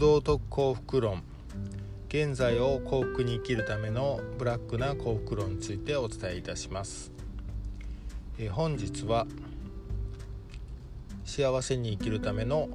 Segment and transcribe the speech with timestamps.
[0.00, 1.22] 道徳幸福論。
[2.08, 7.12] 現在を幸福に生きるためのブラックな幸福論についてお伝えいたします、
[8.38, 9.26] え、本日は
[11.26, 12.70] 幸せに生きるための、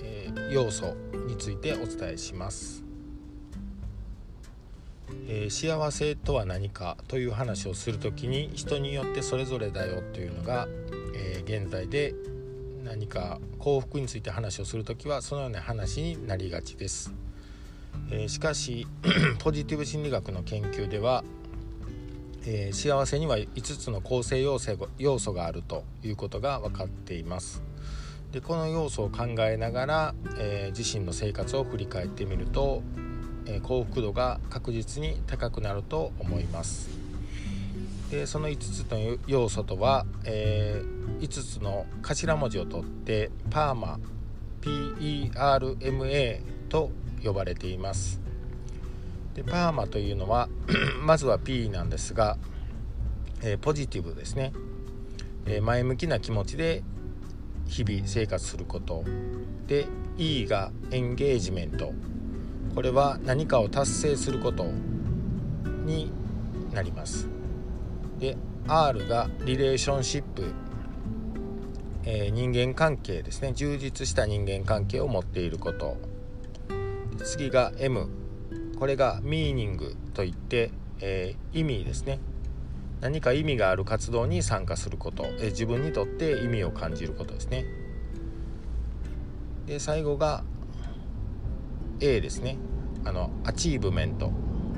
[0.00, 0.96] えー、要素
[1.28, 2.82] についてお伝えします、
[5.28, 10.66] えー、幸せとは何かという話をする時に人によってそれぞれだよというのが、
[11.14, 12.14] え現在で
[12.84, 17.14] 何か幸福について話をする時はそのような話になりがちです。
[18.10, 18.86] えー、しかし
[19.40, 21.24] ポジティブ心理学の研究では、
[22.46, 27.62] えー、幸せには5つの構成要素要素があるということが分かっています。
[28.32, 32.82] でこの要素を考えながら、えー、自身の生活を振り返ってみると、
[33.46, 37.03] え幸福度が確実に高くなると思います。
[38.14, 43.98] でその5つの要素とは、えー、5つの頭文字を取ってパーマ
[44.62, 46.92] PERMA と
[47.24, 48.20] 呼ばれています。
[49.34, 50.48] でパーマというのは
[51.02, 52.38] まずは P なんですが、
[53.42, 54.52] えー、ポジティブですね、
[55.46, 56.84] えー、前向きな気持ちで
[57.66, 59.02] 日々生活すること。
[59.66, 59.86] で
[60.18, 61.92] E がエンゲージメント。
[62.76, 64.66] これは何かを達成すること
[65.84, 66.12] に
[66.72, 67.33] なります。
[68.18, 70.52] で R がリレーションシップ、
[72.04, 73.52] えー、人間関係ですね。
[73.54, 75.96] 充実した人間関係を持っていること。
[77.24, 78.08] 次が M
[78.78, 80.70] これがミーニングといって、
[81.00, 82.18] えー、意味ですね。
[83.00, 87.64] 何か意味がある活動に参加すること、えー、自分にとって意味を感じることですね。
[89.66, 90.44] で最後が
[92.00, 92.56] A ですね。
[93.04, 94.32] あの achievement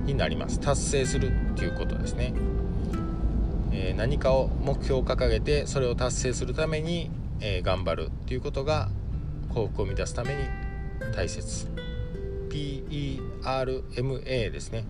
[0.05, 0.61] になります。
[0.61, 2.35] 達成するっていうことですね、
[3.73, 8.89] え、何かを目標を掲げてそれを達成するために、え頑張るっていうことが
[9.53, 10.45] 幸福を満たすために
[11.15, 11.69] 大切。
[12.49, 14.85] PERMA ですね。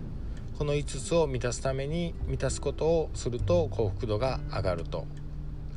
[0.57, 5.05] この5つを満たすために満たすことをすると幸福度が上がると。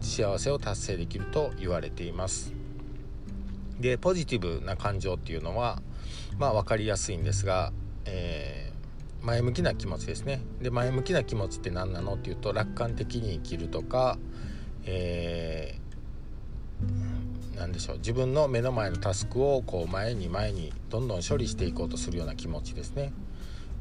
[0.00, 2.52] 幸せを達成できると言われています。
[3.78, 5.80] でポジティブな感情っていうのは
[6.38, 7.72] まあ分かりやすいんですが、
[8.04, 8.69] えー、
[9.22, 10.42] 前向きな気持ちですね。
[10.60, 12.14] で前向きな気持ちって何なの？
[12.14, 14.18] っていうと楽観的に生きるとか、
[14.84, 15.80] えー
[17.56, 17.98] 何でしょう。
[17.98, 23.12] 自分の目の前のタスクをこう前に前にどんどん処理していこうとするような気持ちですね。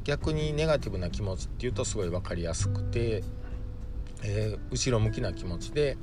[0.04, 3.24] 逆にネガティブな気持ちっていうとすごい分かりやすくて、
[4.22, 5.96] えー、後ろ向きな気持ちで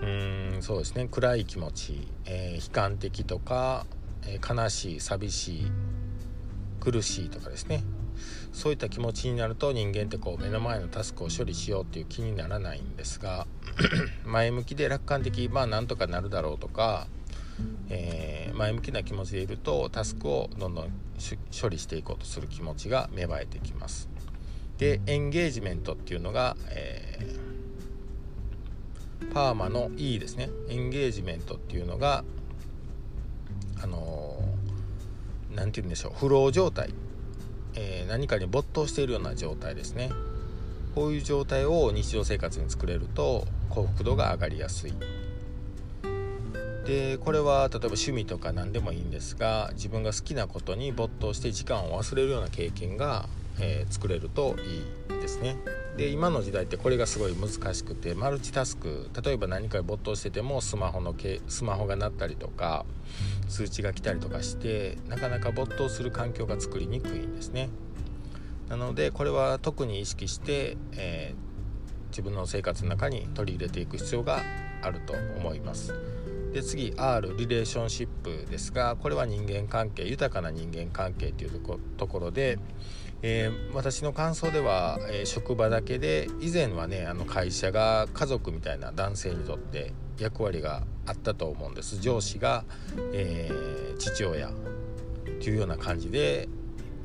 [0.00, 1.08] うーんそうですね。
[1.10, 3.84] 暗い気持ち、えー、悲観的とか、
[4.24, 5.66] えー、悲しい寂しい
[6.78, 7.82] 苦しいとかですね。
[8.52, 13.46] そういった気持ちになると人間ってこう目の前のタスクを処理しようっていう気にならないんですが
[14.24, 17.06] 前向きで楽観的まあなんとかなるだろうとか、
[17.88, 20.92] えー、前向きな気持ちでいるとタスクをどんどん
[21.60, 24.08] 処理していこうとする気持ちが芽生えてきます。
[24.78, 30.50] でエンゲージメントっていうのが、えー、パーマの E ですね。
[30.68, 32.24] エンゲージメントっていうのが
[33.82, 34.40] あの
[35.54, 36.12] 何、ー、て言うんでしょう。
[36.14, 36.94] フロー状態。
[37.80, 40.10] えー、何かに没頭しているような状態ですね
[40.96, 44.94] こういう状態を日常生活に作れると幸福度が上がりやすい
[46.84, 53.28] でこれは例えば趣味とか何でもいいんですが自分が好きなことに没頭して時間を忘れるような経験が、
[53.60, 54.56] えー、作れると
[55.10, 55.56] いいですね。
[55.98, 61.12] で今の時代ってこれがすごい難しくてマルチタスク例えば何かに没頭しててもスマホの
[61.48, 62.86] スマホが鳴ったりとか
[63.48, 67.68] 通知が来たりとかしてなかなか没頭する環境が作りにくいんですね。
[68.68, 74.42] なのでこれは特に意識して、えー、自分の生活の中に取り入れていく必要が
[74.82, 75.92] あると思います。
[76.52, 81.60] で次 R リレーションシップですがこれは人間関係豊かな人間関係という
[81.96, 82.58] ところで
[83.22, 92.00] えー、私の感想では、えー、職場だけで以前はねあの会社が家族みたいな男性にとって役割があったと思うんです。
[92.00, 92.64] 上司が、
[93.12, 94.50] えー、父親
[95.40, 96.48] というような感じで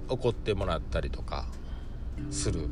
[0.10, 1.48] 怒ってもらったりとか
[2.30, 2.68] する、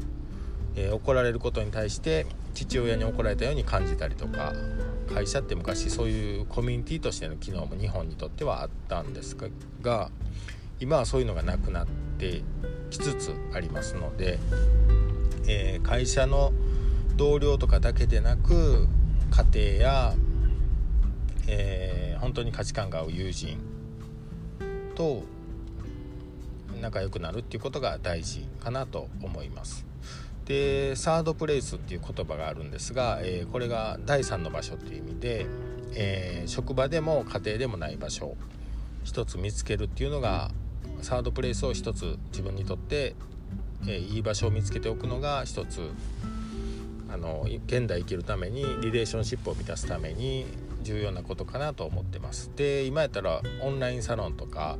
[0.75, 4.53] え怒られることに対して父親に怒られたように感じたりとか
[5.13, 9.37] 会社って昔そういうコミュニティとしての機能も日本にとってはあったんです
[9.81, 10.09] が
[10.79, 11.87] 今はそういうのがなくなっ
[12.17, 12.41] て
[12.91, 14.37] きつつありますので、
[15.47, 16.51] えー、会社の
[17.15, 18.87] 同僚とかだけでなく
[19.31, 20.13] 家庭や、
[21.47, 23.57] えー、本当に価値観が合う友人
[24.93, 25.23] と
[26.81, 29.85] 仲良くなるっていうことが大事かなと思います。
[30.45, 35.45] でサードプレイスっていう言葉があるんですが、えー、これが第3の場所っていう意味で、
[35.93, 38.35] えー、職場でも家庭でもない場所
[39.03, 40.51] 一つ見つけるっていうのが
[41.01, 43.15] サードプレイスを一つ自分にとって、
[43.87, 45.89] えいい場所を見つけておくのが一つ
[47.11, 50.45] あの現代生きるためにリレーションシップを満たすために
[50.83, 52.51] 重要なことかなと思ってます。
[52.55, 54.77] で今やったらオンラインサロンとか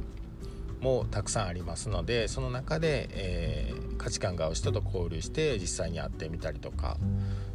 [0.82, 6.98] もたくさんありますのでその中で、えー、価値観が合う人と交流して実際に会ってみたりとか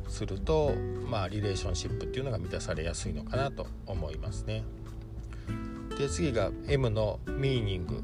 [0.08, 0.72] すると、
[1.08, 4.62] まあ、リレーションシップっていうのが満たされやすいのかなと思いますね。
[5.98, 8.02] で次が M のミーニング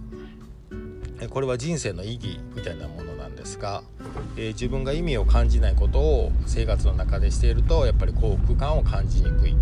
[1.29, 3.83] これは人生の意義みたいなものなんですが、
[4.37, 9.55] えー、自分が意味を感じないことを生活の中でしているとやっぱり幸福感を感じにくいっ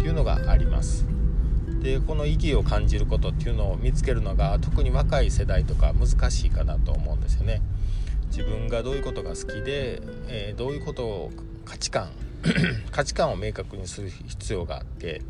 [0.00, 1.06] ていうのがあります。
[1.80, 7.62] でこの意義を感じることっていうのを見つけるのが特に若い世代とか難しいかなと思うんですよね。
[8.26, 11.30] 自分がどういうことが好きで、えー、どういうことを
[11.64, 12.10] 価値観
[12.90, 15.22] 価値観を明確にする必要があって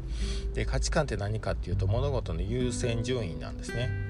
[0.55, 4.10] で価値観って何かっていうと物事の優先順位なんですね。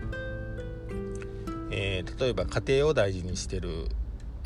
[1.70, 3.86] えー、例えば家庭を大事にしてる、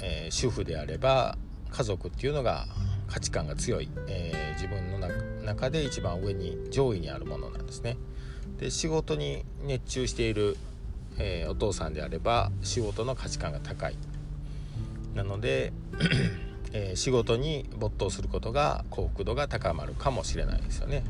[0.01, 1.37] えー、主婦であれば
[1.71, 2.67] 家族っていうのが
[3.09, 5.09] 価値観が強い、えー、自分の
[5.45, 7.97] 中で一番上に上位にあるものなんですね。
[8.59, 10.57] で仕事に熱中している、
[11.19, 13.97] え、お父さんであれば仕事の価値観が高い。
[15.15, 15.73] なので、
[16.73, 21.03] え、仕事に没頭することが幸福度が高まるかもしれないですよね。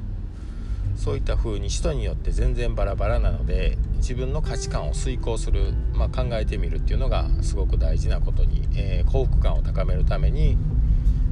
[0.97, 10.57] そういった風に人によって全然バラバラなので自分の価値観を遂行する、まあ、考えてみるっていうのがすごく大事なことに、えー、幸福感を高めるために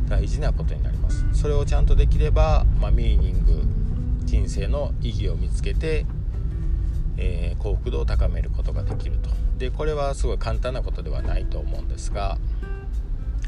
[0.08, 1.24] 大事なことになります。
[1.32, 3.62] それをちゃんとできれば、まあ、ミーニング
[4.24, 6.06] 人生の意義を見つけて、
[7.16, 9.30] えー、幸福度を高めることができると。
[9.58, 12.38] でこれはすごい簡単なことではないと思うんですが、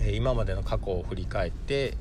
[0.01, 1.97] えー、今までの過去を振り返って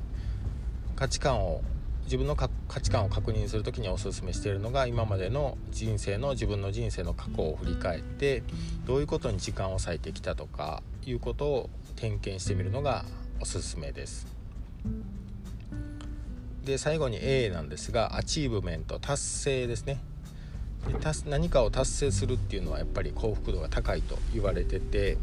[0.94, 1.62] 価値観を
[2.04, 2.48] 自分の価
[2.80, 8.42] 値観を確認する時におすすめしているのが今までの人生の自分の人生の過去を振り返って
[8.86, 13.04] どういうことに時間を割いてきたとかいうことを点検してみるのが
[13.40, 14.26] おすすめです。
[16.64, 20.00] で最後に A なんですが achievement 達成ですね
[20.86, 20.94] で
[21.26, 25.18] 何かを達成するっていうのはやっぱり幸福度が高いと言われてて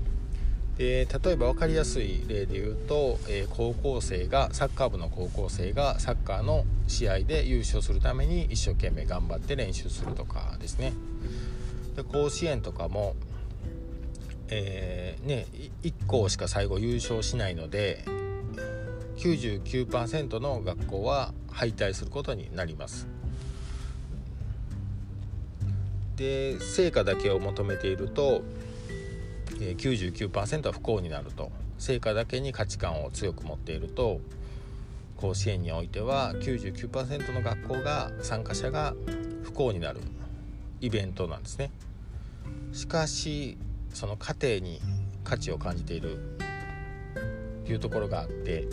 [0.78, 10.94] で例えば分かりやすい例で言うと、えー、高校生がサッカー部の高校生がサッカーの試合で優勝するために一生懸命頑張って練習するとかですね。
[11.96, 13.16] で甲子園とかも、
[14.48, 15.46] えー、ね
[15.84, 18.06] 1校しか最後優勝しないので
[19.18, 23.08] 99%の学校は敗退することになります。
[26.16, 28.44] で成果だけを求めていると
[29.60, 34.20] 99%は不幸になると成果だけに価値観を強く持っていると
[35.18, 38.94] 甲子園においては99%の学校が参加者が
[39.44, 40.00] 不幸になる
[40.80, 41.72] イベントなんですね。
[42.72, 43.58] しかし
[43.94, 44.80] その過程に
[45.24, 46.18] 価値を感じている
[47.68, 48.68] いうところがあって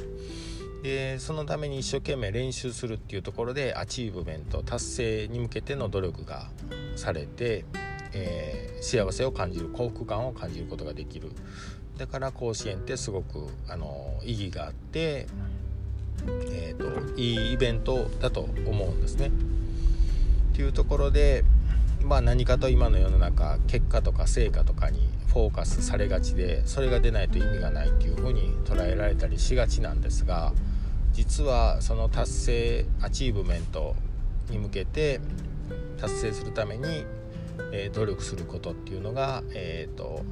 [0.82, 6.48] でそのために一生懸命練習するっていうところで achievement 達成に向けての努力が
[6.94, 7.64] されて、
[8.12, 11.32] えー、幸せを感じる幸福感を感じることができる
[11.96, 15.26] だから甲子園ってすごくあの意義があって、
[16.52, 19.26] えーと、いいイベントだと思うんですね。
[19.26, 19.30] っ
[20.56, 21.44] ていうところで、
[22.02, 30.52] まあ、何かと今の世の中結果とか成果とかにフォーカスされがちでそれが出ないと意味がないっていうふうに捉えられたりしがちなんですが
[31.12, 33.94] 実はその達成 achievement
[34.50, 35.20] に向けて
[36.00, 37.04] 達成するために、
[37.72, 40.22] え、努力することっていうのが、えーと、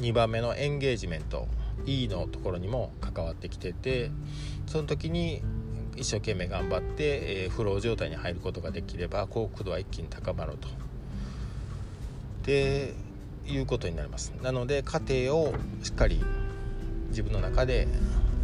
[0.00, 1.46] 2番目のエンゲージメント
[1.86, 4.10] E のところにも関わってきてて
[4.66, 5.42] その時に
[5.96, 10.68] 一生懸命頑張って、えー、フロー状態に入ることができれば幸福度は一気に高まると。
[12.44, 12.94] で
[13.46, 16.22] いうことになりますなので家庭をしっかり
[17.08, 17.88] 自分の中で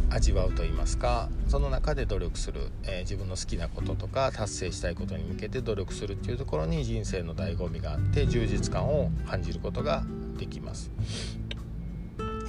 [0.09, 10.03] 味わうと言いますかその中で努力する、えー、自分の好きなこととか達成したいことに向けて努力するっていうところに人生の醍醐味があって充実感を感じることが
[10.37, 10.91] できます、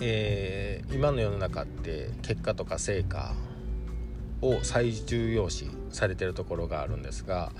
[0.00, 3.34] えー、今の世の中って結果とか成果
[4.40, 7.50] を最重要視されてるところがあるんですが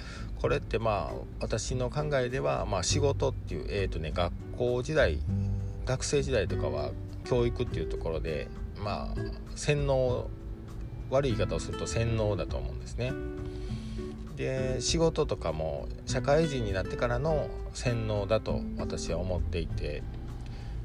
[0.41, 5.19] これってまあ私の考えでは、まあ、仕事っていう、えーとね、学校時代
[5.85, 6.91] 学生時代とかは
[7.25, 8.49] 教育っていうところで
[8.89, 9.15] まあ
[9.55, 10.31] 洗脳
[11.11, 13.13] 悪い言い方をすると洗脳だと思うんですね。
[14.37, 20.03] で仕事とかも社会人になってからの洗脳だと私は思っていて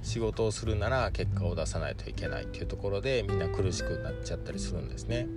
[0.02, 5.28] 仕事をするなら結果を出さないといけないっていうところでみんな苦しくなっちゃったりするんですね。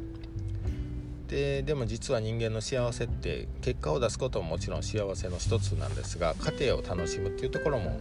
[1.29, 8.01] ででも実は人間の幸せって結果を出すことももちろん幸せの一つなんですが家庭を楽しむっていうところも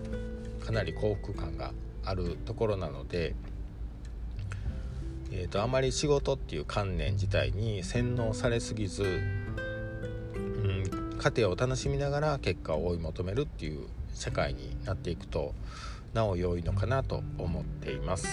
[0.65, 1.71] かなり幸福感が
[2.03, 3.35] あるところなので、
[5.31, 15.53] えーと、あまり仕事っていう観念自体に洗脳されすぎず、うん、家庭を楽しみながら結果を追い求めるっていう社会になっていくと
[16.13, 18.27] なお良いのかなと思っています。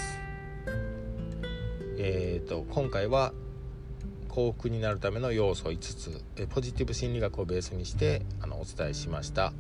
[1.99, 3.33] えーと、今回は
[4.29, 9.53] 幸福になるための要素5つえポジティブ心理学をベースにしてあのお伝えしました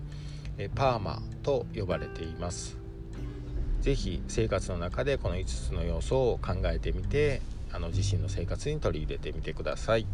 [0.56, 2.81] えパーマと呼ばれています
[3.82, 10.06] 是非生活の中でこの5つの要素を考えてみてあの自身の生活に取り入れてみてください。